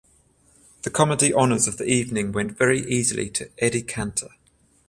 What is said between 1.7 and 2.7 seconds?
the evening went